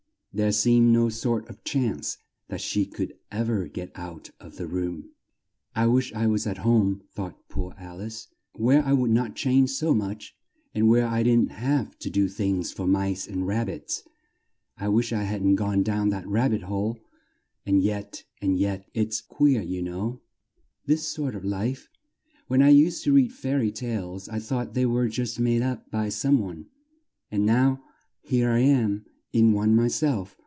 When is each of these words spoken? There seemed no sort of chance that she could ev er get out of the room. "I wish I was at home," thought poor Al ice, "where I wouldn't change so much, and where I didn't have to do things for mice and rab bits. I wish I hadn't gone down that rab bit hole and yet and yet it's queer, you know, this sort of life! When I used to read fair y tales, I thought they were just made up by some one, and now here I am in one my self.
There 0.33 0.53
seemed 0.53 0.93
no 0.93 1.09
sort 1.09 1.49
of 1.49 1.61
chance 1.65 2.17
that 2.47 2.61
she 2.61 2.85
could 2.85 3.15
ev 3.33 3.49
er 3.49 3.67
get 3.67 3.91
out 3.95 4.31
of 4.39 4.55
the 4.55 4.65
room. 4.65 5.09
"I 5.75 5.87
wish 5.87 6.13
I 6.13 6.25
was 6.25 6.47
at 6.47 6.59
home," 6.59 7.01
thought 7.13 7.49
poor 7.49 7.75
Al 7.77 7.99
ice, 7.99 8.29
"where 8.53 8.81
I 8.81 8.93
wouldn't 8.93 9.35
change 9.35 9.71
so 9.71 9.93
much, 9.93 10.33
and 10.73 10.87
where 10.87 11.05
I 11.05 11.23
didn't 11.23 11.51
have 11.51 11.99
to 11.99 12.09
do 12.09 12.29
things 12.29 12.71
for 12.71 12.87
mice 12.87 13.27
and 13.27 13.45
rab 13.45 13.67
bits. 13.67 14.03
I 14.77 14.87
wish 14.87 15.11
I 15.11 15.23
hadn't 15.23 15.55
gone 15.55 15.83
down 15.83 16.11
that 16.11 16.25
rab 16.29 16.51
bit 16.51 16.61
hole 16.61 16.97
and 17.65 17.83
yet 17.83 18.23
and 18.41 18.57
yet 18.57 18.89
it's 18.93 19.19
queer, 19.19 19.61
you 19.61 19.81
know, 19.81 20.21
this 20.85 21.05
sort 21.09 21.35
of 21.35 21.43
life! 21.43 21.89
When 22.47 22.61
I 22.61 22.69
used 22.69 23.03
to 23.03 23.11
read 23.11 23.33
fair 23.33 23.59
y 23.59 23.69
tales, 23.69 24.29
I 24.29 24.39
thought 24.39 24.75
they 24.75 24.85
were 24.85 25.09
just 25.09 25.41
made 25.41 25.61
up 25.61 25.91
by 25.91 26.07
some 26.07 26.39
one, 26.39 26.67
and 27.29 27.45
now 27.45 27.83
here 28.21 28.49
I 28.51 28.59
am 28.59 29.03
in 29.33 29.53
one 29.53 29.73
my 29.73 29.87
self. 29.87 30.35